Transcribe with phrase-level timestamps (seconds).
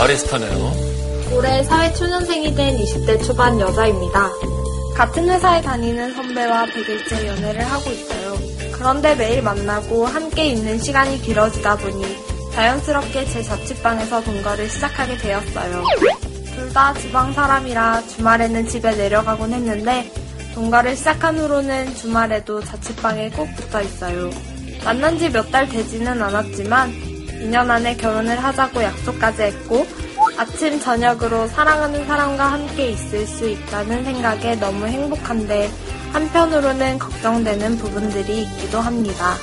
[0.00, 0.72] 아리스타네요.
[1.36, 4.30] 올해 사회초년생이 된 20대 초반 여자입니다.
[4.94, 8.36] 같은 회사에 다니는 선배와 100일째 연애를 하고 있어요.
[8.72, 12.16] 그런데 매일 만나고 함께 있는 시간이 길어지다 보니
[12.54, 15.84] 자연스럽게 제 자취방에서 동거를 시작하게 되었어요.
[16.54, 20.10] 둘 다 지방 사람이라 주말에는 집에 내려가곤 했는데
[20.54, 24.30] 동거를 시작한 후로는 주말에도 자취방에 꼭 붙어 있어요.
[24.84, 26.92] 만난 지 몇 달 되지는 않았지만
[27.40, 29.86] 2년 안에 결혼을 하자고 약속까지 했고
[30.38, 35.70] 아침 저녁으로 사랑하는 사람과 함께 있을 수 있다는 생각에 너무 행복한데
[36.12, 39.34] 한편으로는 걱정되는 부분들이 있기도 합니다.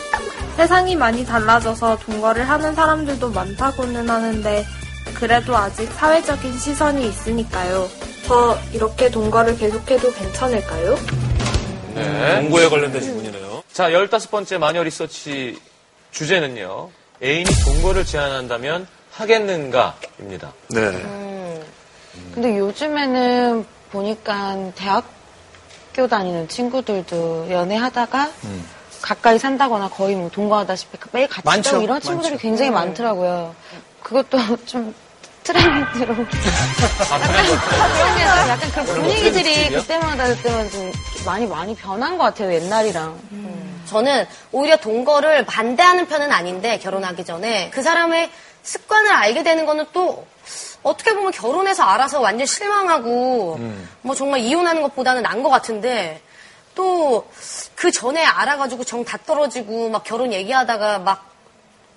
[0.56, 4.66] 세상이 많이 달라져서 동거를 하는 사람들도 많다고는 하는데
[5.14, 7.88] 그래도 아직 사회적인 시선이 있으니까요.
[8.26, 10.98] 저 이렇게 동거를 계속해도 괜찮을까요?
[11.96, 12.42] 네.
[12.42, 13.64] 동거에 관련된 질문이네요.
[13.72, 15.60] 자, 15번째 마녀 리서치
[16.12, 16.90] 주제는요.
[17.22, 20.54] 애인이 동거를 제안한다면 하겠는가입니다.
[20.70, 20.80] 네.
[20.80, 21.64] 음.
[22.34, 28.32] 근데 요즘에는 보니까 대학교 다니는 친구들도 연애하다가
[29.02, 32.42] 가까이 산다거나 거의 뭐 동거하다시피 매일 같이 많죠, 있다고 이런 친구들이 많죠.
[32.42, 33.56] 굉장히 많더라고요.
[34.04, 34.94] 그것도 좀
[35.44, 36.38] 트렌드로 그런 게
[38.24, 40.92] 약간 그런 분위기들이 그때마다 그때마다 좀
[41.26, 43.18] 많이 많이 변한 것 같아요 옛날이랑.
[43.88, 48.30] 저는 오히려 동거를 반대하는 편은 아닌데 결혼하기 전에 그 사람의
[48.64, 50.28] 습관을 알게 되는 거는 또
[50.84, 53.58] 어떻게 보면 결혼해서 알아서 완전 실망하고
[54.02, 56.22] 뭐 정말 이혼하는 것보다는 난 것 같은데
[56.76, 57.26] 또
[57.76, 61.30] 그 전에 알아가지고 정 다 떨어지고 막 결혼 얘기하다가 막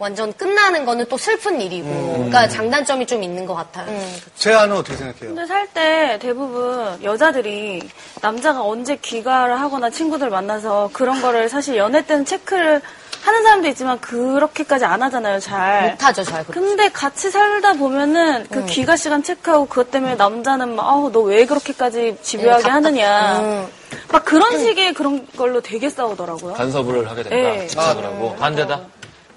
[0.01, 3.87] 완전 끝나는 거는 또 슬픈 일이고 그러니까 장단점이 좀 있는 것 같아요.
[4.35, 5.35] 재아는 어떻게 생각해요?
[5.35, 7.87] 근데 살 때 대부분 여자들이
[8.23, 12.81] 남자가 언제 귀가를 하거나 친구들 만나서 그런 거를 사실 연애 때는 체크를
[13.23, 15.91] 하는 사람도 있지만 그렇게까지 안 하잖아요, 잘.
[15.91, 16.43] 못하죠, 잘.
[16.45, 16.59] 그렇죠.
[16.67, 21.45] 근데 같이 살다 보면은 그 귀가 시간 체크하고 그것 때문에 남자는 막, 아우, 너 왜
[21.45, 23.39] 그렇게까지 집요하게 답답- 하느냐.
[23.41, 23.67] 음.
[24.11, 26.55] 막 그런 식의 그런 걸로 되게 싸우더라고요.
[26.55, 27.37] 간섭을 하게 된다.
[27.37, 27.67] 네.
[27.67, 28.35] 집착을 하고.
[28.37, 28.81] 반대다.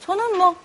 [0.06, 0.56] 저는 뭐,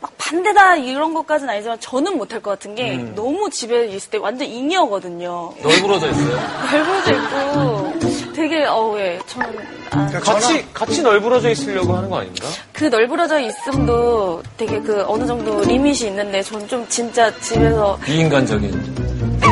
[0.00, 3.12] 막 반대다 이런 것까지는 아니지만 저는 못할 것 같은 게 음.
[3.14, 5.52] 너무 집에 있을 때 완전 잉여거든요.
[5.60, 6.36] 널브러져 있어요.
[6.72, 9.18] 널브러져 있고 되게 어 예.
[9.26, 9.58] 저는
[9.90, 12.46] 아, 그러니까 같이, 같이 널브러져 있으려고 하는 거 아닌가?
[12.72, 19.07] 그 널브러져 있음도 되게 그 어느 정도 리밋이 있는데 저는 좀 진짜 집에서 비인간적인.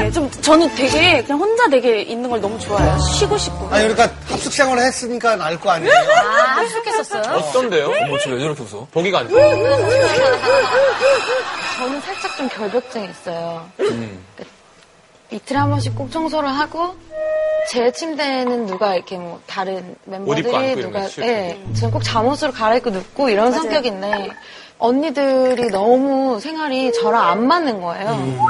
[0.07, 2.97] 예, 좀 저는 되게 그냥 혼자 되게 있는 걸 너무 좋아해요.
[2.99, 3.67] 쉬고 싶고.
[3.71, 5.93] 아니 그러니까 합숙 생활을 했으니까 알 거 아니에요.
[5.93, 7.37] 아, 합숙했었어요?
[7.39, 7.87] 어떤데요?
[8.05, 8.87] 어머, 쟤왜 저렇게 웃어?
[8.93, 9.51] 보기가 안 좋아요.
[11.77, 13.69] 저는 살짝 좀 결벽증이 있어요.
[13.77, 14.19] 그
[15.31, 16.95] 이틀에 한 번씩 꼭 청소를 하고
[17.71, 21.29] 제 침대에는 누가 이렇게 뭐 다른 옷 앉고 멤버들이 누가 거 싫고.
[21.29, 24.31] 예, 저는 꼭 잠옷으로 갈아입고 눕고 이런 성격인데
[24.79, 28.47] 언니들이 너무 생활이 저랑 안 맞는 거예요.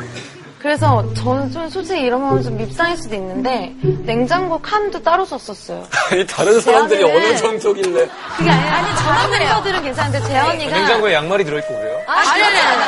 [0.66, 3.72] 그래서 저는 좀 솔직히 이러면 좀 밉상일 수도 있는데
[4.04, 5.86] 냉장고 칸도 따로 썼었어요.
[6.10, 8.08] 아니, 다른 사람들이 어느 정도길래.
[8.36, 12.00] 그게 아니, 아니 저런 멤버들은 괜찮은데 제 언니가 냉장고에 양말이 들어있고 그래요?
[12.08, 12.82] 아니 아니 아니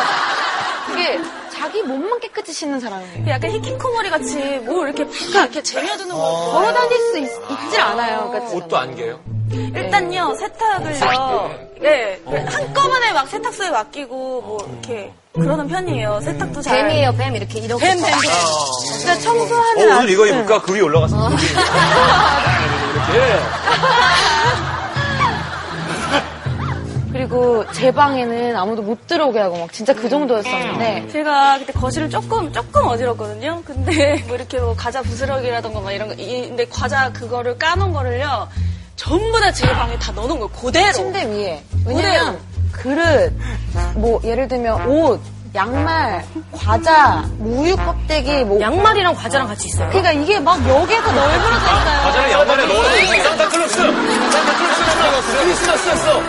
[0.89, 1.21] 그게
[1.53, 3.29] 자기 몸만 깨끗이 씻는 사람이에요.
[3.29, 6.51] 약간 히키코모리 같이 뭐 이렇게 팍 이렇게 쟁여두는 거.
[6.55, 7.29] 걸어 다닐 수 있,
[7.71, 8.29] 질 않아요.
[8.33, 9.21] 그러니까 옷도 안 개요?
[9.53, 11.51] 일단요 세탁을요.
[11.85, 12.21] 예.
[12.27, 16.21] 한꺼번에 막 세탁소에 맡기고 뭐 이렇게 그러는 편이에요.
[16.23, 16.89] 세탁도 잘.
[16.89, 17.37] 뱀이에요, 뱀.
[17.37, 17.87] 이렇게, 이렇게.
[17.87, 18.19] 뱀, 뱀, 뱀.
[18.21, 20.61] 그러니까 어, 청소하는 오늘 이거 입을까?
[20.63, 21.29] 그 위에 올라갔어.
[21.31, 21.47] 이렇게.
[27.13, 32.53] 그리고 제 방에는 아무도 못 들어오게 하고 막 진짜 그 정도였었는데 제가 그때 거실을 조금
[32.53, 33.63] 조금 어지럽거든요.
[33.65, 38.49] 근데 뭐 이렇게 뭐 과자 부스러기라던가 막 이런 거, 이- 근데 과자 그거를 까놓은 거를요.
[38.97, 40.49] 전부 다 제 방에 다 넣어놓은 거예요.
[40.51, 40.93] 그대로.
[40.93, 42.39] 침대 위에 왜냐면
[42.79, 43.33] 그릇
[43.95, 45.21] 뭐 예를 들면 옷
[45.55, 49.89] 양말 과자 뭐 우유 껍데기 뭐 양말이랑 과자랑 같이 있어요.
[49.89, 52.03] 그러니까 이게 막 여기에서 널브러져 있어요.
[52.03, 53.75] 과자를 양말에 넣어놓고 산타클로스!
[53.77, 56.23] 산타클로스라고 크리스마스 였어!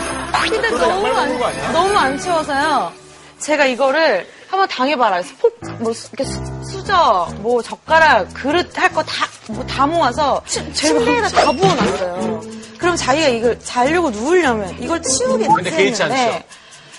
[0.44, 2.92] 근데 너무 안, 너무 안 치워서요.
[3.40, 5.22] 제가 이거를 한번 당해봐라.
[5.40, 10.42] 폭, 뭐, 수, 이렇게 수, 수저, 뭐, 젓가락, 그릇 할 거 다, 뭐, 다 모아서
[10.74, 12.42] 침대에다 다 부어놨어요.
[12.80, 16.42] 그럼 자기가 이걸 자려고 누우려면 이걸 치우겠지 근데 개의치 않죠.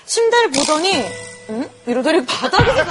[0.06, 1.05] 침대를 보더니,
[1.50, 1.69] 응?
[1.87, 2.85] 이러더니 바닥에서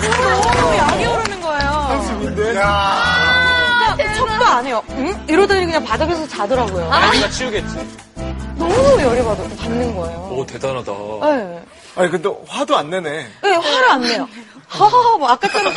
[0.00, 2.56] 너무 약이 오르는 거예요.
[2.56, 4.82] 야, 그냥 척도 안 해요.
[4.90, 5.24] 응?
[5.28, 6.88] 이러더니 그냥 바닥에서 자더라고요.
[6.90, 7.88] 자기가 치우겠지.
[8.56, 10.28] 너무너무 열이 받, 받는 거예요.
[10.32, 10.92] 오, 대단하다.
[11.22, 11.62] 네.
[11.96, 13.28] 아니 근데 화도 안 내네.
[13.42, 14.28] 네, 화를 안 내요.
[14.68, 15.72] 하하하, 뭐, 아까처럼.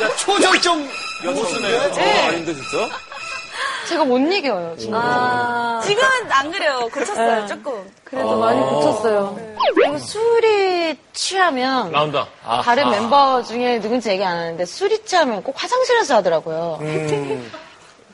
[0.00, 0.88] 야 초절정
[1.24, 1.78] 여수네.
[1.78, 2.88] 아, 아닌데, 진짜?
[3.88, 4.94] 제가 못 이겨요, 지금.
[5.82, 6.88] 지금은 안 그래요.
[6.92, 7.90] 고쳤어요, 조금.
[8.04, 9.36] 그래도 많이 고쳤어요.
[9.74, 12.26] 그리고 술이 취하면 나온다.
[12.46, 12.90] 아, 다른 아.
[12.90, 16.78] 멤버 중에 누군지 얘기 안 하는데 술이 취하면 꼭 화장실에서 하더라고요.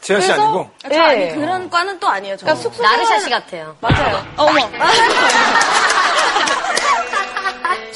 [0.00, 0.70] 재현 씨 아니고.
[0.88, 0.98] 네.
[0.98, 2.54] 아니, 그런 과는 또 아니에요, 저는.
[2.54, 3.76] 그러니까 숙소 나르샤 씨 같아요.
[3.80, 4.24] 맞아요.
[4.36, 4.52] 어머.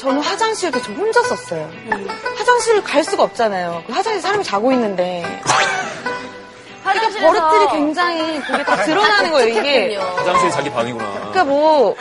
[0.01, 1.69] 저는 화장실도 저 혼자 썼어요.
[2.35, 3.83] 화장실을 갈 수가 없잖아요.
[3.85, 5.23] 그 화장실 사람이 자고 있는데.
[6.83, 9.95] 그러니까 버릇들이 굉장히 그게 다 드러나는 거예요, 이게.
[9.95, 9.99] 독특했군요.
[10.17, 11.11] 화장실이 자기 방이구나.
[11.13, 11.95] 그러니까 뭐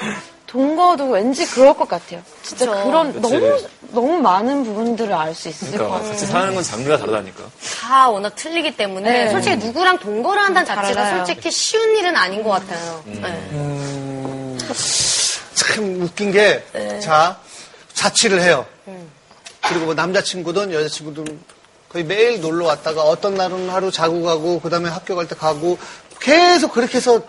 [0.46, 2.22] 동거도 왠지 그럴 것 같아요.
[2.42, 2.84] 진짜 그쵸.
[2.84, 3.20] 그런 그치.
[3.20, 3.58] 너무
[3.92, 6.10] 너무 많은 부분들을 알 수 있을 것 그러니까 같아요.
[6.12, 7.42] 같이 사는 건 장르가 다르다니까.
[7.82, 9.30] 다 워낙 틀리기 때문에 네.
[9.30, 11.16] 솔직히 누구랑 동거를 한다는 자체가 달라요.
[11.26, 13.02] 솔직히 쉬운 일은 아닌 것 같아요.
[13.04, 14.56] 네.
[15.54, 16.64] 참 웃긴 게,
[17.02, 17.38] 자,
[18.04, 18.64] 자취를 해요.
[19.68, 21.38] 그리고 뭐 남자친구든 여자친구든
[21.90, 25.76] 거의 매일 놀러 왔다가 어떤 날은 하루 자고 가고, 그 다음에 학교 갈 때 가고,
[26.18, 27.20] 계속 그렇게 해서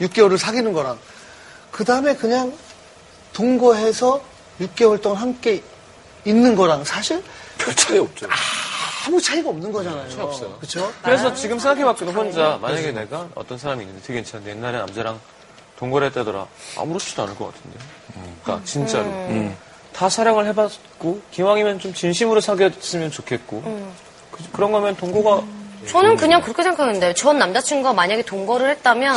[0.00, 0.98] 6개월을 사귀는 거랑,
[1.72, 2.52] 그 다음에 그냥
[3.32, 4.22] 동거해서
[4.60, 5.62] 6개월 동안 함께
[6.24, 7.22] 있는 거랑 사실
[7.58, 8.28] 별 차이 없죠.
[9.06, 10.22] 아무 차이가 없는 거잖아요.
[10.22, 10.56] 없어요.
[10.60, 10.92] 그쵸?
[11.02, 12.58] 그래서 지금 생각해봤거든, 혼자.
[12.62, 15.18] 만약에 내가 어떤 사람이 있는데 되게 괜찮은데 옛날에 남자랑
[15.78, 16.46] 동거를 했다더라.
[16.78, 17.78] 아무렇지도 않을 것 같은데.
[18.44, 19.04] 그러니까, 진짜로.
[19.06, 19.56] 음.
[19.92, 23.62] 다 사랑을 해봤고, 기왕이면 좀 진심으로 사귀었으면 좋겠고.
[24.30, 25.42] 그, 런 거면 동거가
[25.88, 29.16] 저는 그냥 그렇게 생각하는데 전 남자친구가 만약에 동거를 했다면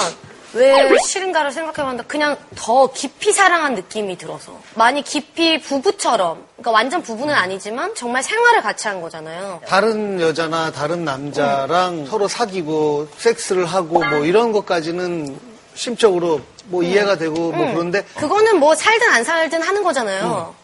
[0.53, 0.73] 왜
[1.05, 7.93] 싫은가를 생각해봤는데 그냥 더 깊이 사랑한 느낌이 들어서 많이 깊이 부부처럼 그러니까 완전 부부는 아니지만
[7.93, 9.61] 정말 생활을 같이 한 거잖아요.
[9.67, 15.37] 다른 여자나 다른 남자랑 서로 사귀고 섹스를 하고 뭐 이런 것까지는
[15.75, 20.55] 심적으로 뭐 이해가 되고 뭐 그런데 그거는 뭐 살든 안 살든 하는 거잖아요.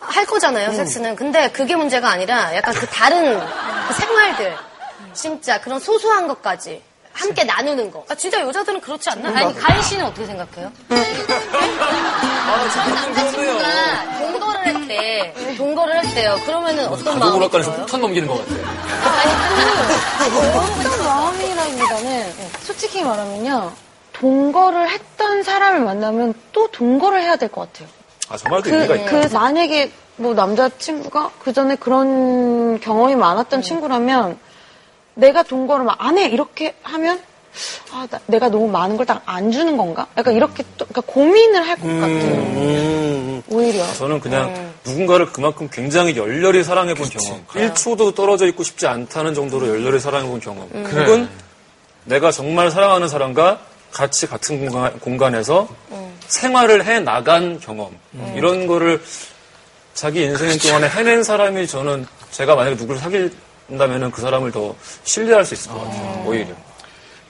[0.00, 1.16] 할 거잖아요, 섹스는.
[1.16, 3.40] 근데 그게 문제가 아니라 약간 그 다른
[3.88, 4.56] 그 생활들.
[5.12, 8.04] 진짜 그런 소소한 것까지 함께 나누는 거.
[8.08, 9.30] 아, 진짜 여자들은 그렇지 않나?
[9.30, 10.70] 아니, 가인 씨는 어떻게 생각해요?
[12.72, 15.34] 전 남자친구가 동거를 했대.
[15.56, 16.38] 동거를 했대요.
[16.46, 17.72] 그러면은 어떤 마음이 들어요?
[17.72, 18.54] 폭탄 넘기는 것 같아.
[20.56, 23.72] 어떤 마음이라기보다는 솔직히 말하면요.
[24.12, 27.88] 동거를 했던 사람을 만나면 또 동거를 해야 될 것 같아요.
[28.28, 29.10] 아, 정말 그 그, 의미가 있다.
[29.28, 34.38] 그 만약에 뭐 남자친구가 그 전에 그런 경험이 많았던 친구라면
[35.14, 37.20] 내가 동거를 막안해 이렇게 하면
[37.92, 40.06] 아, 나- 내가 너무 많은 걸딱안 주는 건가?
[40.16, 43.42] 약간 이렇게 또 그러니까 고민을 할 것 같아요.
[43.50, 43.84] 오히려.
[43.94, 47.44] 저는 그냥 누군가를 그만큼 굉장히 열렬히 사랑해본 경험.
[47.48, 50.68] 1초도 떨어져 있고 싶지 않다는 정도로 열렬히 사랑해본 경험.
[50.72, 51.28] 혹은
[52.04, 53.58] 내가 정말 사랑하는 사람과
[53.92, 54.68] 같이 같은
[55.00, 55.68] 공간, 에서
[56.28, 57.96] 생활을 해 나간 경험.
[58.34, 59.02] 이런 거를
[59.94, 64.74] 자기 인생 동안에 해낸 사람이 저는 제가 만약에 누구를 사귄다면 그 사람을 더
[65.04, 66.24] 신뢰할 수 있을 것 같아요.
[66.26, 66.48] 오히려.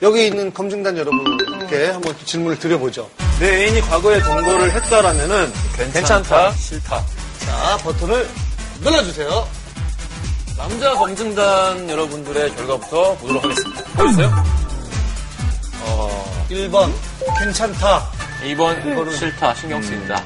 [0.01, 3.09] 여기 있는 검증단 여러분께 한번 질문을 드려보죠.
[3.39, 5.51] 내 애인이 과거에 동거를 했다라면은
[5.93, 7.03] 괜찮다, 싫다.
[7.39, 8.27] 자, 버튼을
[8.81, 9.47] 눌러주세요.
[10.57, 13.83] 남자 검증단 여러분들의 결과부터 보도록 하겠습니다.
[13.95, 14.68] 보여주세요.
[15.85, 16.91] 어, 1번,
[17.39, 18.09] 괜찮다.
[18.43, 20.23] 2번 싫다, 신경 쓰인다.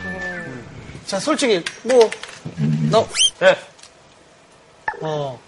[1.06, 2.10] 자, 솔직히, 뭐,
[2.90, 3.08] 너,
[3.40, 3.58] 네.
[5.02, 5.40] 어,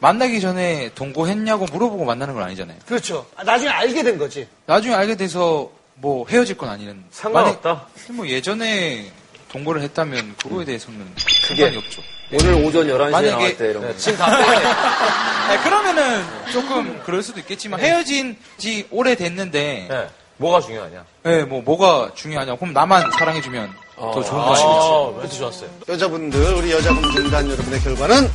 [0.00, 2.78] 만나기 전에 동거했냐고 물어보고 만나는 건 아니잖아요.
[2.86, 3.26] 그렇죠.
[3.36, 4.46] 아, 나중에 알게 된 거지.
[4.66, 7.04] 나중에 알게 돼서 뭐 헤어질 건 아니는.
[7.10, 7.68] 상관없다.
[7.68, 9.10] 만약 뭐 예전에
[9.50, 11.06] 동거를 했다면 그거에 대해서는
[11.46, 12.02] 상관이 없죠.
[12.32, 13.96] 오늘 오전 11시에 만약에- 나갈 때 이런 거.
[13.96, 14.44] 지금 다 빼.
[14.44, 20.06] 아니, 그러면은 조금 그럴 수도 있겠지만 헤어진 지 오래됐는데 네.
[20.36, 21.04] 뭐가 중요하냐?
[21.26, 22.56] 예, 뭐 뭐가 중요하냐.
[22.56, 24.64] 그럼 나만 사랑해주면 더 좋은 거 아니겠지.
[24.64, 25.70] 아, 멘트 좋았어요.
[25.88, 28.30] 여자분들, 우리 여자 검증단 여러분의 결과는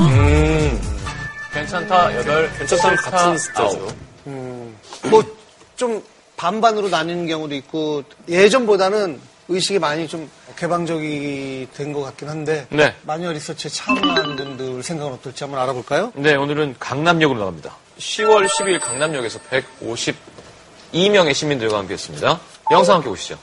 [0.00, 0.80] 음.
[1.52, 2.58] 괜찮다, 8.
[2.58, 3.88] 괜찮다는 같은 숫자죠.
[4.24, 5.22] 뭐,
[5.76, 6.02] 좀
[6.36, 12.94] 반반으로 나뉘는 경우도 있고, 예전보다는 의식이 많이 좀 개방적이 된 것 같긴 한데, 네.
[13.02, 16.12] 마녀 리서치에 참여한 분들 생각은 어떨지 한번 알아볼까요?
[16.16, 17.76] 네, 오늘은 강남역으로 나갑니다.
[17.98, 19.38] 10월 10일 강남역에서
[20.92, 22.40] 152명의 시민들과 함께 했습니다.
[22.70, 23.38] 영상 함께 보시죠.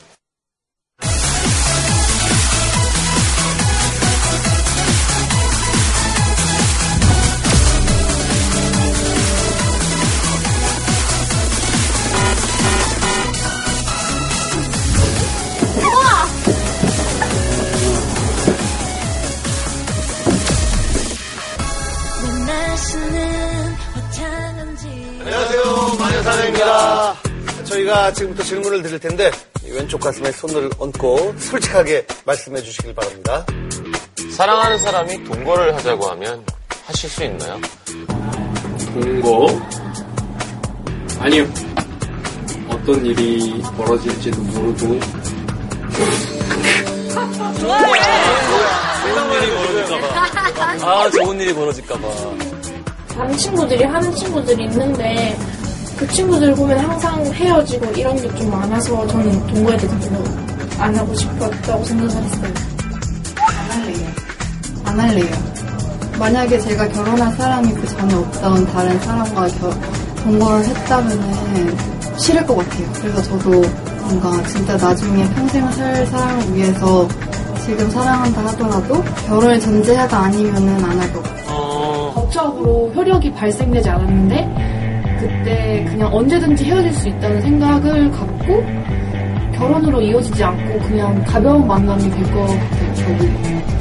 [27.93, 29.29] 저희가 지금부터 질문을 드릴 텐데,
[29.63, 33.45] 이 왼쪽 가슴에 손을 얹고 솔직하게 말씀해 주시길 바랍니다.
[34.35, 36.43] 사랑하는 사람이 동거를 하자고 하면
[36.85, 37.59] 하실 수 있나요?
[38.93, 39.47] 동거.
[41.19, 41.45] 아니요.
[42.69, 44.99] 어떤 일이 벌어질지도 모르고
[50.81, 52.07] 아, 좋은 일이 벌어질까봐.
[53.15, 55.37] 다른 친구들이 하는 친구들이 있는데
[55.97, 60.23] 그 친구들 보면 항상 헤어지고 이런 게 좀 많아서 저는 동거에 대해서 별로
[60.79, 62.53] 안 하고 싶었다고 생각을 했어요.
[63.37, 64.07] 안 할래요.
[64.85, 65.25] 안 할래요.
[66.19, 69.69] 만약에 제가 결혼할 사람이 그 전에 없던 다른 사람과 겨,
[70.23, 71.77] 동거를 했다면은
[72.17, 72.87] 싫을 것 같아요.
[72.93, 73.49] 그래서 저도
[74.01, 77.07] 뭔가 진짜 나중에 평생 살 사람을 위해서
[77.65, 82.11] 지금 사랑한다 하더라도 결혼을 전제하가 아니면은 안 할 것 같아요.
[82.13, 84.72] 법적으로 효력이 발생되지 않았는데
[85.27, 88.63] 그때 그냥 언제든지 헤어질 수 있다는 생각을 갖고
[89.57, 92.93] 결혼으로 이어지지 않고 그냥 가벼운 만남이 될 것 같아요.
[92.95, 93.25] 저도.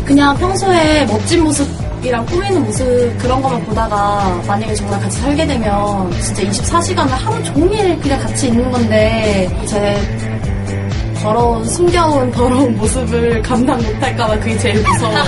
[0.05, 6.43] 그냥 평소에 멋진 모습이랑 꾸미는 모습 그런 것만 보다가 만약에 정말 같이 살게 되면 진짜
[6.45, 9.97] 24시간을 하루 종일 그냥 같이 있는 건데 제
[11.23, 15.25] 더러운 숨겨온 더러운 모습을 감당 못할까봐 그게 제일 무서워요.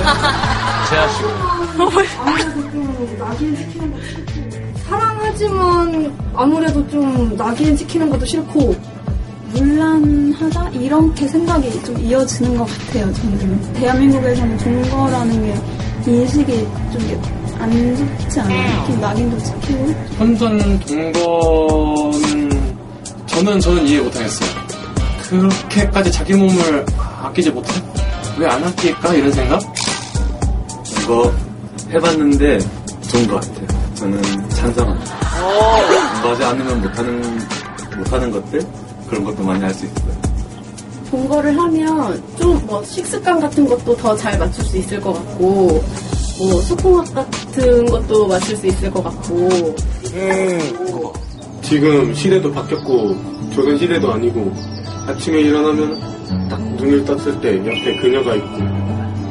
[0.90, 1.28] 제하시고.
[2.21, 4.23] 아무래도 좀 낙인 찍히는 사랑
[5.38, 8.72] 하지만 아무래도 좀 낙인 찍히는 것도 싫고
[9.52, 13.12] 물란하다 이렇게 생각이 좀 이어지는 것 같아요.
[13.12, 15.54] 저는 대한민국에서는 동거라는 게
[16.12, 18.84] 인식이 좀안 좋지 않아요.
[18.86, 19.84] 이렇게 낙인도 찍히고
[20.20, 22.50] 혼전 동거는
[23.26, 24.48] 저는 저는 이해 못하겠어요.
[25.28, 26.86] 그렇게까지 자기 몸을
[27.24, 27.72] 아끼지 못해?
[28.38, 29.60] 왜 안 아낄까 이런 생각?
[31.02, 31.32] 이거
[31.90, 32.58] 해봤는데
[33.08, 33.53] 좋은 것 같아요.
[33.94, 34.20] 저는
[34.50, 35.14] 찬성합니다.
[36.14, 37.38] 공부하지 않으면 못하는
[37.96, 38.60] 못하는 것들
[39.08, 40.14] 그런 것도 많이 할 수 있어요.
[41.10, 45.82] 동거를 하면 좀 뭐 식습관 같은 것도 더 잘 맞출 수 있을 것 같고
[46.38, 49.74] 뭐 소통학 같은 것도 맞출 수 있을 것 같고
[51.62, 53.14] 지금 시대도 바뀌었고
[53.54, 54.52] 조선 시대도 아니고
[55.06, 58.58] 아침에 일어나면 딱 눈을 떴을 때 옆에 그녀가 있고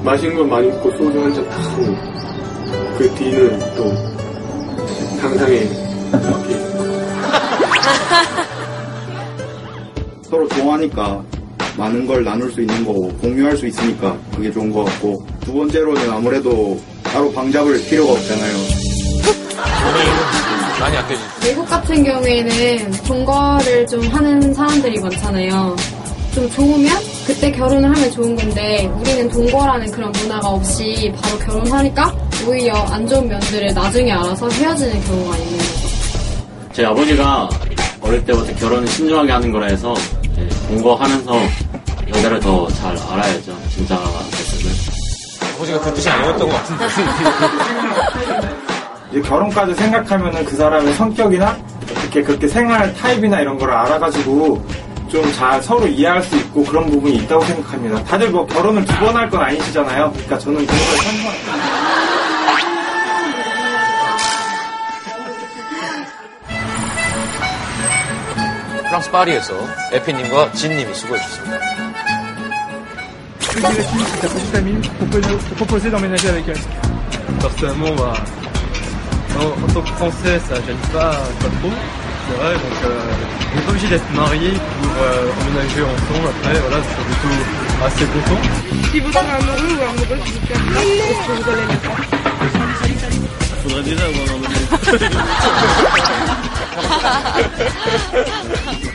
[0.03, 1.83] 맛있는 걸 많이 먹고 소주 한잔딱 하고
[2.97, 4.12] 그 뒤는 또
[5.33, 5.69] 이렇게
[10.29, 11.23] 서로 좋아하니까
[11.77, 16.11] 많은 걸 나눌 수 있는 거고 공유할 수 있으니까 그게 좋은 것 같고 두 번째로는
[16.11, 18.53] 아무래도 따로 방잡을 필요가 없잖아요.
[20.79, 20.97] 많이.
[21.45, 25.75] 외국 같은 경우에는 동거를 좀 하는 사람들이 많잖아요.
[26.33, 32.73] 좀 좋으면 그때 결혼을 하면 좋은 건데 우리는 동거라는 그런 문화가 없이 바로 결혼하니까 오히려
[32.91, 35.71] 안 좋은 면들을 나중에 알아서 헤어지는 경우가 있는 거죠.
[36.73, 37.49] 제 아버지가
[38.01, 39.93] 어릴 때부터 결혼을 신중하게 하는 거라 해서
[40.67, 41.33] 동거하면서
[42.09, 43.55] 여자를 더 잘 알아야죠.
[43.69, 44.71] 진짜 모습을.
[45.55, 46.85] 아버지가 그 뜻이 아니었던 것 같은데.
[49.11, 51.55] 이제 결혼까지 생각하면은 그 사람의 성격이나
[52.01, 54.65] 이렇게 그렇게 생활 타입이나 이런 걸 알아가지고
[55.09, 58.03] 좀 잘 서로 이해할 수 있고 그런 부분이 있다고 생각합니다.
[58.03, 60.11] 다들 뭐 결혼을 두 번 할 건 아니시잖아요.
[60.11, 61.82] 그러니까 저는 그런 걸 찬성합니다.
[68.92, 69.54] 프랑스 파리에서
[69.92, 71.58] 에피님과 진님이 수고해주셨습니다.
[73.60, 76.60] Quelle est c'est ta petite amie pour proposer, pour proposer d'emménager avec elle
[77.40, 78.12] Personnellement, bah,
[79.40, 81.72] en, en tant que français, ça gêne pas, pas trop.
[82.28, 82.88] C'est vrai, donc euh,
[83.52, 87.36] on n'est pas obligé d'être marié pour euh, emménager ensemble après, voilà, je suis plutôt
[87.84, 88.40] assez content.
[88.92, 91.96] Si vous êtes amoureux ou amoureuse du quelqu'un, est-ce que vous allez le faire
[93.64, 94.26] Faudrait déjà avoir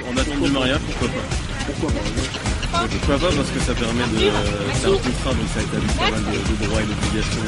[0.08, 1.24] En attente du mariage, pourquoi pas
[1.66, 2.04] Pourquoi pas
[2.88, 4.30] Pourquoi pas Parce que ça permet de...
[4.74, 7.44] C'est un contrat, donc ça établit pas mal de, de droits et d'obligations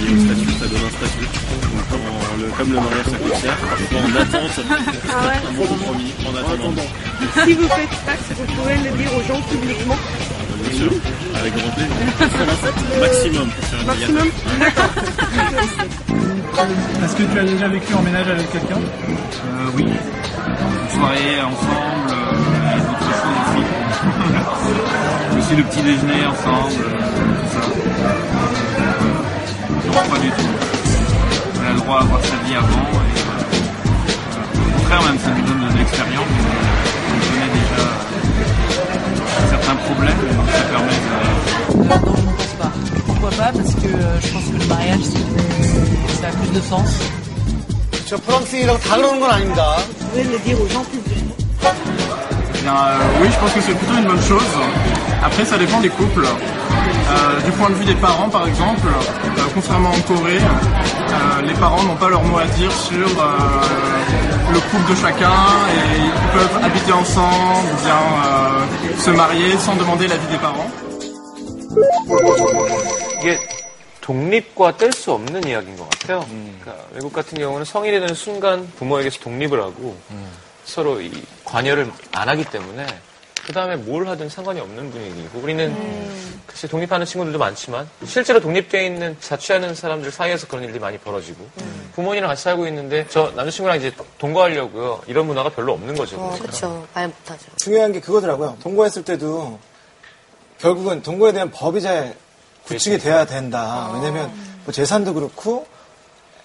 [0.00, 1.28] liés au statut, ça donne un statut.
[1.52, 3.56] Donc, en- le- comme le mariage ça coûte cher,
[3.92, 4.56] en attente,
[5.10, 5.14] Ah
[5.48, 6.86] un bon compromis, en attendant.
[7.44, 9.98] Si vous faites ça, vous pouvez le dire aux gens publiquement.
[10.58, 10.92] Bien sûr,
[11.38, 11.96] avec grand plaisir.
[13.00, 14.28] Maximum pour faire une Maximum
[17.04, 18.76] Est-ce que tu as déjà vécu en ménage avec quelqu'un?
[18.76, 19.84] Euh, oui.
[19.84, 23.62] Une soirée ensemble, euh, et d'autres choses aussi.
[25.38, 26.90] aussi le petit déjeuner ensemble, euh,
[27.38, 27.62] tout ça.
[29.86, 30.52] Non, pas du tout.
[31.54, 32.66] On a le droit d'avoir sa vie avant.
[32.66, 33.40] Et, euh,
[34.54, 36.26] au contraire, même ça nous donne de l'expérience.
[37.08, 37.82] On connaît déjà
[39.84, 41.88] problème, donc ça permet de...
[41.88, 42.72] Là, non, je ne pense pas.
[43.06, 45.00] Pourquoi pas Parce que euh, je pense que le mariage,
[46.20, 46.88] ça a plus de sens.
[48.06, 48.14] Je
[50.00, 51.24] Vous pouvez le dire aux gens publics.
[52.64, 54.42] Euh, oui, je pense que c'est plutôt une bonne chose.
[55.23, 56.25] Après, ça dépend des couples.
[56.25, 61.53] Euh, du point de vue des parents, par exemple, euh, contrairement en Corée, euh, les
[61.53, 63.37] parents n'ont pas leur mot à dire sur euh,
[64.51, 65.39] le couple de chacun
[65.75, 70.69] et ils peuvent habiter ensemble ou bien euh, se marier sans demander l'avis des parents.
[73.21, 73.39] 이게
[74.01, 76.25] 독립과 뗄 수 없는 이야기인 것 같아요.
[76.29, 79.97] 그러니까 외국 같은 경우는 성인이 되는 순간 부모에게서 독립을 하고
[80.65, 81.11] 서로 이
[81.43, 82.85] 관여를 안 하기 때문에
[83.46, 85.74] 그 다음에 뭘 하든 상관이 없는 분위기고 우리는
[86.46, 91.48] 글쎄 독립하는 친구들도 많지만 실제로 독립되어 있는 자취하는 사람들 사이에서 그런 일들이 많이 벌어지고
[91.94, 96.16] 부모님이랑 같이 살고 있는데 저 남자친구랑 이제 동거하려고요 이런 문화가 별로 없는 거죠.
[96.16, 96.38] 그러니까.
[96.42, 96.86] 그렇죠.
[96.94, 97.46] 말 못하죠.
[97.56, 98.58] 중요한 게 그거더라고요.
[98.62, 99.58] 동거했을 때도
[100.58, 102.14] 결국은 동거에 대한 법이 잘
[102.64, 103.90] 구축이 돼야 된다.
[103.94, 104.32] 왜냐면
[104.64, 105.66] 뭐 재산도 그렇고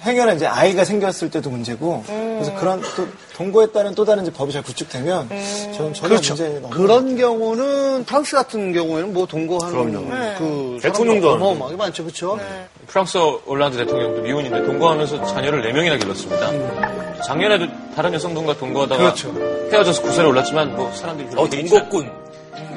[0.03, 4.51] 행여나 이제 아이가 생겼을 때도 문제고 그래서 그런 또 동거에 따른 또 다른 이제 법이
[4.53, 5.27] 잘 구축되면
[5.75, 6.33] 저는 전혀 그렇죠.
[6.35, 10.07] 문제 없는 그런 경우는 프랑스 같은 경우에는 뭐 동거하는 그럼요.
[10.37, 12.39] 그 대통령도 어마어마하게 많죠, 그렇죠?
[12.85, 17.21] 프랑스 올란드 대통령도 미혼인데 동거하면서 자녀를 4 명이나 길렀습니다.
[17.23, 19.33] 작년에도 다른 여성분과 동거하다가 그렇죠.
[19.71, 22.11] 헤어져서 구설에 올랐지만 뭐 사람들이 어, 동거꾼.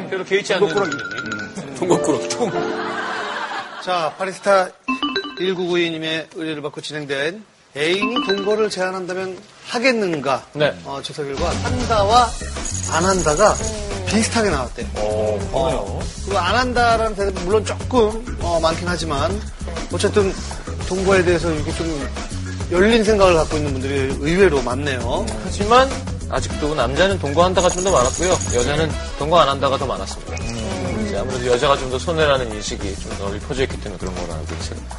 [0.09, 0.69] 별로 개의치 않는
[1.79, 2.19] 동거꾸러.
[3.85, 4.69] 자, 파리스타
[5.41, 7.43] 1992님의 의뢰를 받고 진행된
[7.77, 10.45] 애인이 동거를 제안한다면 하겠는가?
[10.55, 10.77] 네.
[10.85, 12.29] 어, 조사 결과 한다와
[12.93, 13.55] 안 한다가
[14.09, 14.89] 비슷하게 나왔대요.
[14.97, 19.41] 어, 그거 안 한다라는 대답 물론 조금 어, 많긴 하지만
[19.93, 20.33] 어쨌든
[20.89, 22.09] 동거에 대해서 이렇게 좀
[22.73, 25.25] 열린 생각을 갖고 있는 분들이 의외로 많네요.
[25.45, 25.89] 하지만
[26.29, 28.31] 아직도 남자는 동거한다가 좀 더 많았고요.
[28.55, 30.35] 여자는 동거 안 한다가 더 많았습니다.
[31.07, 34.45] 이제 아무래도 여자가 좀 더 손해라는 인식이 좀더 널리 퍼져 있기 때문에 그런 거라고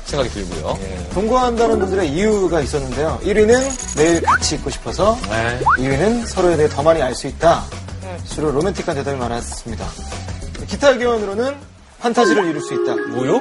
[0.06, 0.78] 생각이 들고요.
[1.14, 3.20] 동거한다는 분들의 이유가 있었는데요.
[3.24, 5.18] 1위는 매일 같이 있고 싶어서,
[5.78, 7.64] 2위는 서로에 대해 더 많이 알 수 있다.
[8.28, 9.86] 주로 로맨틱한 대답이 많았습니다.
[10.68, 11.56] 기타 의견으로는
[12.00, 12.96] 판타지를 이룰 수 있다.
[13.10, 13.40] 뭐요?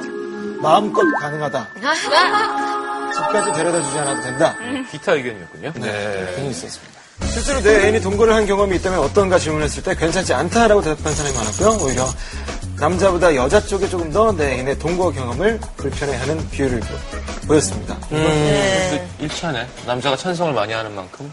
[0.61, 1.67] 마음껏 가능하다.
[3.13, 4.55] 집까지 데려다 주지 않아도 된다.
[4.91, 5.73] 기타 의견이었군요.
[5.75, 6.33] 네.
[6.35, 7.01] 괜히 있었습니다.
[7.31, 11.85] 실제로 내 애인이 동거를 한 경험이 있다면 어떤가 질문했을 때 괜찮지 않다라고 대답한 사람이 많았고요.
[11.85, 12.07] 오히려
[12.85, 17.95] 남자보다 여자 쪽에 조금 더내 애인의 동거 경험을 불편해하는 비율을 보- 보였습니다.
[18.11, 19.67] 음, 일치하네.
[19.85, 21.31] 남자가 찬성을 많이 하는 만큼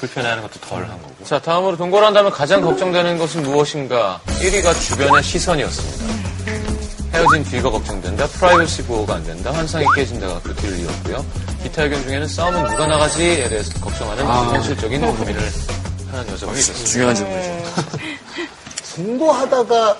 [0.00, 1.14] 불편해하는 것도 덜 한 거고.
[1.26, 4.18] 자, 다음으로 동거를 한다면 가장 걱정되는 것은 무엇인가?
[4.40, 6.20] 1위가 주변의 시선이었습니다.
[7.12, 11.22] 헤어진 뒤가 걱정된다, 프라이버시 보호가 안 된다, 환상이 깨진다가 그 뒤를 이었고요.
[11.62, 14.44] 기타 의견 중에는 싸움은 누가 나가지에 대해서 걱정하는 아.
[14.54, 15.42] 현실적인 고민을
[16.12, 16.90] 하는 여자분이 있었습니다.
[16.90, 17.64] 중요한 질문이죠.
[18.96, 19.96] 동거하다가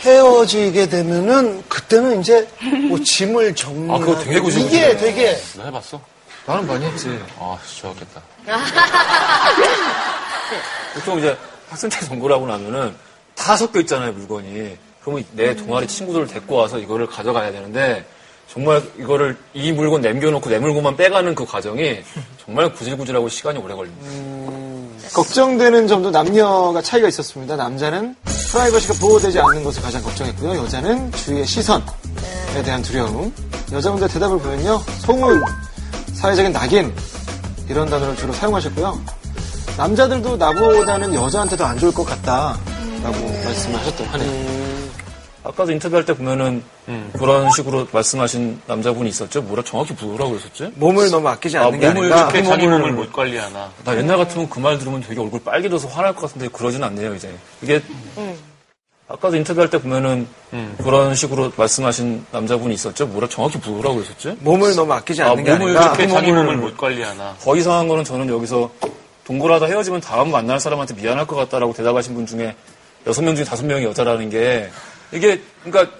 [0.00, 2.48] 헤어지게 되면은 그때는 이제
[2.88, 3.92] 뭐 짐을 정리.
[3.92, 6.00] 아, 그거 되게 고생 이게 되게 너 해봤어?
[6.46, 7.18] 나는 많이 했지.
[7.38, 8.22] 아, 좋았겠다.
[10.94, 11.36] 보통 이제
[11.68, 12.94] 학생 때 동거를 하고 나면은
[13.34, 14.76] 다 섞여 있잖아요, 물건이.
[15.02, 18.04] 그러면 내 동아리 친구들을 데리고 와서 이거를 가져가야 되는데
[18.52, 22.00] 정말 이거를 이 물건 남겨놓고 내 물건만 빼가는 그 과정이
[22.44, 25.10] 정말 구질구질하고 시간이 오래 걸립니다.
[25.14, 27.56] 걱정되는 점도 남녀가 차이가 있었습니다.
[27.56, 28.14] 남자는
[28.50, 30.56] 프라이버시가 보호되지 않는 것을 가장 걱정했고요.
[30.64, 31.82] 여자는 주위의 시선에
[32.64, 33.32] 대한 두려움.
[33.70, 34.82] 여자분들 대답을 보면요.
[34.98, 35.42] 소문,
[36.14, 36.92] 사회적인 낙인
[37.68, 39.00] 이런 단어를 주로 사용하셨고요.
[39.76, 42.58] 남자들도 나보다는 여자한테 도 안 좋을 것 같다
[43.04, 44.79] 라고 말씀을 하셨다고 하네요.
[45.42, 46.62] 아까도 인터뷰할 때 보면은
[47.18, 49.40] 그런 식으로 말씀하신 남자분이 있었죠.
[49.42, 50.70] 뭐라 정확히 뭐라고 그랬었지?
[50.74, 52.20] 몸을 너무 아끼지 않는 아, 게 몸을 아닌가.
[52.30, 53.70] 이렇게 자기 몸을- 몸을 못 관리하나.
[53.84, 57.32] 나 옛날 같으면 그 말 들으면 되게 얼굴 빨개져서 화날 것 같은데 그러진 않네요, 이제.
[57.62, 57.80] 이게
[59.08, 60.28] 아까도 인터뷰할 때 보면은
[60.82, 63.06] 그런 식으로 말씀하신 남자분이 있었죠.
[63.06, 64.36] 뭐라 정확히 뭐라고 그랬었지?
[64.40, 65.86] 몸을 너무 아끼지 않는 게 몸을 아닌가.
[65.86, 67.34] 이렇게 자기 몸을 몸을 못 관리하나.
[67.40, 68.70] 더 이상한 거는 저는 여기서
[69.24, 72.54] 동거하다 헤어지면 다음 만날 사람한테 미안할 것 같다라고 대답하신 분 중에
[73.06, 74.68] 여섯 명 중에 다섯 명이 여자라는 게
[75.12, 75.94] 이게 그러니까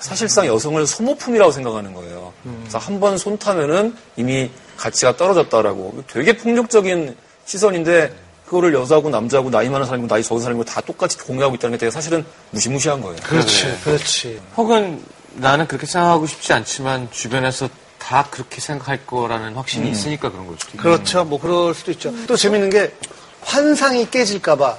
[0.00, 2.32] 사실상 여성을 소모품이라고 생각하는 거예요.
[2.60, 8.14] 그래서 한 번 손 타면은 이미 가치가 떨어졌다라고 되게 폭력적인 시선인데
[8.46, 11.90] 그거를 여자고 남자고 나이 많은 사람이고 나이 적은 사람이고 다 똑같이 공유하고 있다는 게 되게
[11.90, 13.16] 사실은 무시무시한 거예요.
[13.22, 14.40] 그렇지, 그렇지.
[14.56, 15.02] 혹은
[15.34, 19.92] 나는 그렇게 생각하고 싶지 않지만 주변에서 다 그렇게 생각할 거라는 확신이 음.
[19.92, 20.82] 있으니까 그런 걸 수도 있고.
[20.82, 21.24] 그렇죠.
[21.24, 22.12] 뭐 그럴 수도 있죠.
[22.26, 22.94] 또 재밌는 게
[23.42, 24.78] 환상이 깨질까봐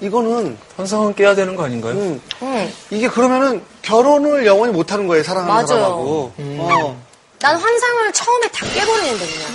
[0.00, 1.92] 이거는 환상은 깨야 되는 거 아닌가요?
[1.94, 5.24] 음, 이게 그러면은 결혼을 영원히 못 하는 거예요.
[5.24, 5.66] 사랑하는 맞아요.
[5.66, 6.32] 사람하고.
[6.38, 7.02] 어.
[7.40, 9.48] 난 환상을 처음에 다 깨버리는데 그냥.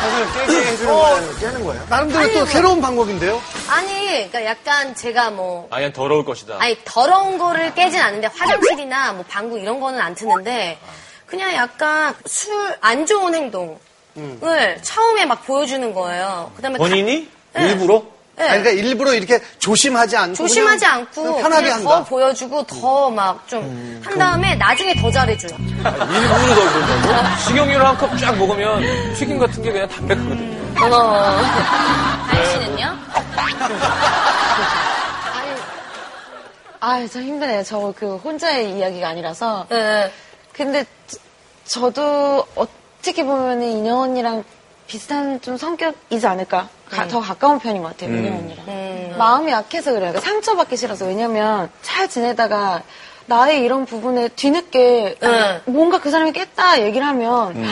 [0.00, 1.34] 환상을 깨게 해주는 거예요.
[1.38, 1.86] 깨는 거예요.
[1.88, 2.46] 나름대로 아니, 또 뭐.
[2.46, 3.42] 새로운 방법인데요.
[3.68, 6.56] 아니, 그러니까 약간 제가 뭐 아예 더러울 것이다.
[6.58, 10.78] 아니 더러운 거를 깨진 않는데 화장실이나 뭐 방구 이런 거는 안 트는데
[11.26, 13.78] 그냥 약간 술 안 좋은 행동
[14.16, 16.50] 을 처음에 막 보여주는 거예요.
[16.56, 17.28] 그다음에 가- 본인이?
[17.56, 18.02] 일부러?
[18.36, 18.48] 네.
[18.48, 22.04] 아니, 그러니까 일부러 이렇게 조심하지 않고 조심하지 그냥 않고 그냥 편하게 더 한다.
[22.04, 25.50] 보여주고 더 막 좀한 다음에 나중에 더 잘해줘요.
[25.58, 27.36] 일부러 더 그런다고?
[27.48, 30.58] 식용유를 한 컵 쫙 먹으면 튀김 같은 게 그냥 담백하거든요.
[30.94, 31.40] 어.
[32.30, 32.96] 다혜 씨는요?
[36.80, 37.62] 아, 저 힘드네요.
[37.64, 39.66] 저 그 혼자의 이야기가 아니라서.
[39.68, 40.12] 네.
[40.52, 41.18] 근데 저-
[41.66, 42.64] 저도 어
[43.02, 44.44] 떻게 보면 인영 언니랑
[44.86, 46.68] 비슷한 좀 성격이지 않을까.
[46.88, 49.18] 가- 더 가까운 편인 것 같아요, 인영 언니랑.
[49.18, 50.10] 마음이 약해서 그래요.
[50.12, 51.06] 그러니까 상처받기 싫어서.
[51.06, 52.82] 왜냐면 잘 지내다가
[53.26, 55.60] 나의 이런 부분에 뒤늦게 응.
[55.66, 57.70] 뭔가 그 사람이 깼다 얘기를 하면 음.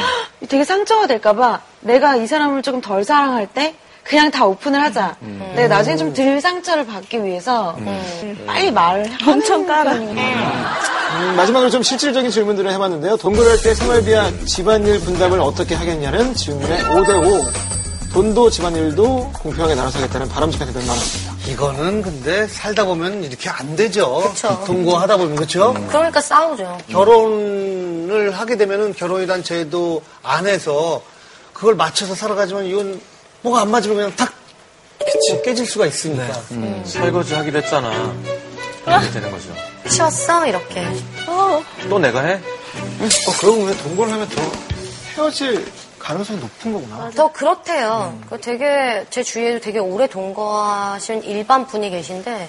[0.50, 3.74] 되게 상처가 될까봐 내가 이 사람을 조금 덜 사랑할 때
[4.08, 5.16] 그냥 다 오픈을 하자.
[5.22, 5.52] 음.
[5.56, 9.92] 내가 나중에 좀 덜 상처를 받기 위해서 음, 빨리 말을 엄청 까라.
[9.94, 13.16] 음, 마지막으로 좀 실질적인 질문들을 해봤는데요.
[13.16, 17.76] 동거할 때 생활비와 집안일 분담을 어떻게 하겠냐는 질문에 5대5.
[18.12, 21.34] 돈도 집안일도 공평하게 나눠서 하겠다는 바람직한 대답이 많았습니다.
[21.52, 24.32] 이거는 근데 살다 보면 이렇게 안 되죠.
[24.66, 25.74] 동거하다 보면 그렇죠.
[25.88, 26.78] 그러니까 싸우죠.
[26.88, 31.02] 결혼을 하게 되면은 결혼이란 제도 안에서
[31.52, 32.98] 그걸 맞춰서 살아가지만 이건
[33.42, 36.24] 뭐가 안 맞으면 그냥 탁뭐 깨질 수가 있으니까.
[36.52, 38.14] 음, 설거지 하기로 했잖아.
[38.86, 39.54] 이렇게 되는 거죠.
[39.88, 40.46] 치웠어?
[40.46, 40.86] 이렇게.
[41.88, 42.34] 또 내가 해?
[42.34, 43.08] 어,
[43.40, 44.42] 그러고 보면 동거를 하면 더
[45.16, 45.66] 헤어질
[45.98, 47.10] 가능성이 높은 거구나.
[47.10, 48.18] 더 그렇대요.
[48.28, 52.48] 그 되게 제 주위에도 되게 오래 동거하신 일반 분이 계신데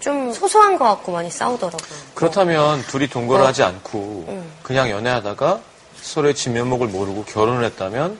[0.00, 1.98] 좀 소소한 거 갖고 많이 싸우더라고요.
[2.14, 3.48] 그렇다면 둘이 동거를 어.
[3.48, 4.50] 하지 않고 응.
[4.62, 5.60] 그냥 연애하다가
[6.00, 8.18] 서로의 진면목을 모르고 결혼을 했다면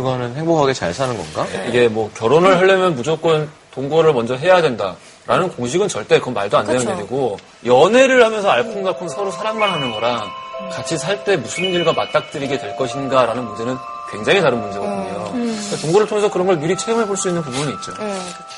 [0.00, 1.46] 그거는 행복하게 잘 사는 건가?
[1.68, 6.64] 이게 뭐 결혼을 하려면 무조건 동거를 먼저 해야 된다 라는 공식은 절대 그건 말도 안
[6.66, 6.96] 되는.
[6.98, 10.28] 일이고 연애를 하면서 알콩달콩 서로 사랑만 하는 거랑
[10.72, 13.76] 같이 살 때 무슨 일과 맞닥뜨리게 될 것인가라는 문제는
[14.10, 15.30] 굉장히 다른 문제거든요.
[15.32, 17.92] 그러니까 동거를 통해서 그런 걸 미리 체험해 볼 수 있는 부분이 있죠.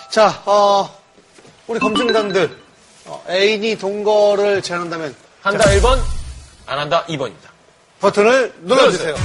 [0.08, 0.88] 자, 어,
[1.66, 2.56] 우리 검증단들
[3.06, 5.98] 어, 애인이 동거를 제안한다면 한다 1번,
[6.66, 7.50] 안 한다 2번입니다.
[8.00, 9.14] 버튼을 눌러주세요.
[9.14, 9.20] 네,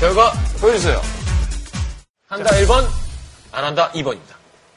[0.00, 0.98] 결과 보여주세요.
[2.26, 2.88] 한다 1번,
[3.52, 4.34] 안 한다 2번입니다.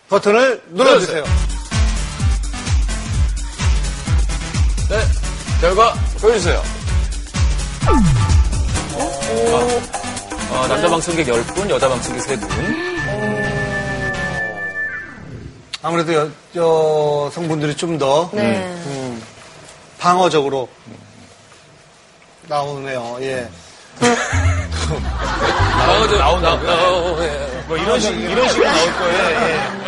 [0.09, 1.23] 버튼을 눌러주세요.
[4.89, 5.01] 네,
[5.61, 6.61] 결과 보여주세요.
[10.51, 12.93] 어, 남자 방청객 10분, 여자 방청객 3분.
[15.81, 18.57] 아무래도 여, 여성분들이 좀더 네.
[18.85, 19.23] 음,
[19.99, 20.67] 방어적으로
[22.49, 23.17] 나오네요.
[23.21, 23.49] 예.
[26.03, 27.63] 나오죠, 나온다고요?
[27.67, 29.83] 뭐 이런 식, 이런 식으로 나올 거예요.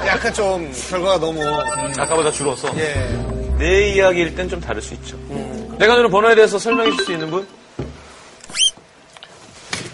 [0.06, 1.42] 약간 좀 결과가 너무
[1.98, 2.68] 아까보다 줄어서.
[2.78, 2.94] 예.
[3.58, 5.16] 내 이야기일 땐 좀 다를 수 있죠.
[5.78, 7.46] 내가 누는 번호에 대해서 설명해 줄 수 있는 분?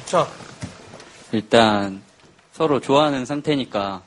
[0.06, 0.26] 자,
[1.32, 2.00] 일단
[2.52, 4.00] 서로 좋아하는 상태니까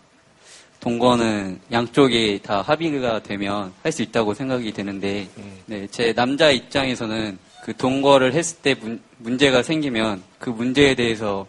[0.80, 5.28] 동거는 양쪽이 다 합의가 되면 할 수 있다고 생각이 되는데
[5.66, 7.38] 네, 제 남자 입장에서는
[7.70, 11.46] 그 동거를 했을 때 문, 문제가 생기면 그 문제에 대해서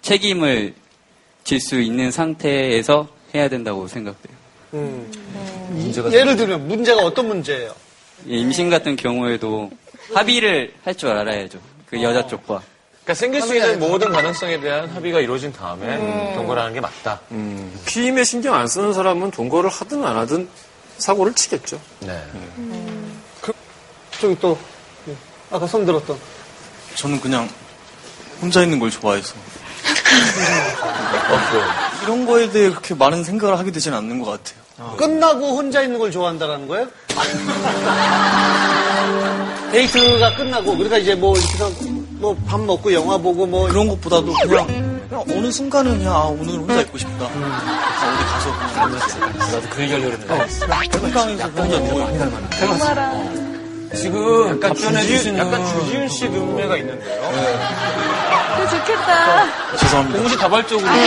[0.00, 0.74] 책임을
[1.44, 4.36] 질 수 있는 상태에서 해야 된다고 생각돼요.
[4.74, 5.92] 음.
[6.10, 7.72] 예를 들면 문제가 어떤 문제예요?
[8.28, 9.70] 예, 임신 같은 경우에도
[10.12, 11.60] 합의를 할 줄 알아야죠.
[11.86, 12.60] 그 여자 쪽과.
[13.04, 17.20] 그러니까 생길 수 있는 모든 가능성에 대한 합의가 이루어진 다음에 동거를 하는 게 맞다.
[17.30, 20.48] 음, 피임에 신경 안 쓰는 사람은 동거를 하든 안 하든
[20.98, 21.80] 사고를 치겠죠.
[22.00, 22.20] 네.
[24.20, 24.81] 저기 또 예,
[25.52, 26.16] 아까 손 들었던.
[26.94, 27.46] 저는 그냥
[28.40, 29.34] 혼자 있는 걸 좋아해서.
[32.02, 34.62] 이런 거에 대해 그렇게 많은 생각을 하게 되지는 않는 것 같아요.
[34.96, 36.86] 끝나고 혼자 있는 걸 좋아한다라는 거예요?
[39.70, 41.70] 데이트가 끝나고 그러니까 이제 뭐 이렇게 해서
[42.18, 44.66] 뭐밥 먹고 영화 보고 뭐 그런 것보다도 그냥,
[45.08, 47.26] 그냥 어느 순간은 그냥 아, 오늘 혼자 있고 싶다.
[47.26, 48.52] 아, 어디 가서.
[48.72, 48.90] 그냥
[49.38, 50.34] 나도 그 얘기하려고 했는데.
[50.98, 53.41] 한강에서 혼자 누워 있고
[53.94, 57.22] 지금 약간 답변해 주지훈, 주시는- 약간 주지훈 씨 눈매가 있는데요.
[58.70, 59.44] 좋겠다.
[59.76, 60.18] 죄송합니다.
[60.20, 60.88] 동시다발적으로.
[60.88, 61.02] 아니,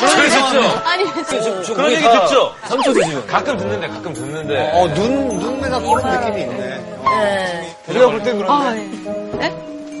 [0.00, 0.82] 그런 얘기 듣죠?
[0.84, 1.04] 아니,
[1.74, 2.52] 그런 얘기 듣죠?
[2.64, 3.26] 삼초도 지금.
[3.26, 4.70] 가끔 듣는데, 가끔 듣는데.
[4.74, 6.84] 어, 눈, 눈매가 그런 느낌이 있네.
[7.04, 7.76] 네.
[7.88, 9.38] 우리가 볼땐 아, 그런데.
[9.38, 9.46] 네?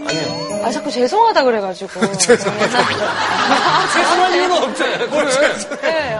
[0.08, 0.64] 아니요.
[0.64, 2.00] 아, 자꾸 죄송하다 그래가지고.
[2.18, 2.60] 죄송할
[4.34, 4.98] 이유가 없잖아요.
[5.82, 6.18] 네.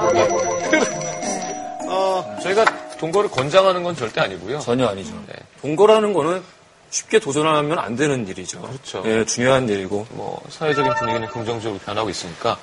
[1.88, 2.64] 어, 저희가
[3.05, 4.61] 동거를 권장하는 건 절대 아니고요.
[4.61, 5.12] 전혀 아니죠.
[5.61, 6.43] 동거라는 거는
[6.90, 8.62] 쉽게 도전하면 안 되는 일이죠.
[8.62, 9.03] 그렇죠.
[9.05, 10.07] 예, 중요한 일이고.
[10.11, 12.57] 뭐, 사회적인 분위기는 긍정적으로 변하고 있으니까,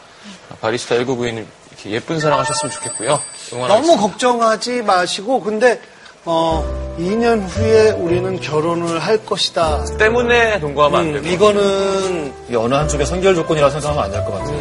[0.62, 3.20] 바리스타 1992님 이렇게 예쁜 사랑 하셨으면 좋겠고요.
[3.68, 5.80] 너무 걱정하지 마시고 근데
[6.24, 6.64] 어,
[7.00, 9.84] 2년 후에 우리는 결혼을 할 것이다.
[9.98, 11.26] 때문에 동거하면 안 되고.
[11.28, 14.60] 이거는 이 어느 한쪽의 선결 조건이라고 생각하면 안 될 것 같아요.